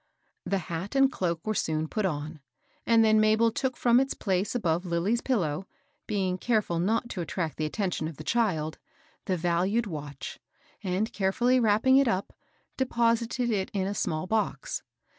The 0.47 0.57
hat 0.65 0.95
and 0.95 1.11
cloak 1.11 1.45
were 1.45 1.53
soon 1.53 1.87
put 1.87 2.07
on; 2.07 2.39
and 2.87 3.05
then 3.05 3.19
Mabel 3.21 3.51
took 3.51 3.77
from 3.77 3.99
its 3.99 4.15
place 4.15 4.55
above 4.55 4.83
Lilly's 4.83 5.21
pillow, 5.21 5.67
be 6.07 6.27
ing 6.27 6.39
careful 6.39 6.79
not 6.79 7.07
to 7.09 7.21
attract 7.21 7.57
the 7.57 7.67
attention 7.67 8.07
of 8.07 8.17
the 8.17 8.23
child, 8.23 8.79
the 9.25 9.37
valued 9.37 9.85
watch, 9.85 10.39
and, 10.83 11.13
carefully 11.13 11.59
wrapping 11.59 11.97
it 11.97 12.07
up, 12.07 12.33
deposited 12.77 13.51
it 13.51 13.69
in 13.75 13.85
a 13.85 13.93
small 13.93 14.25
box. 14.25 14.81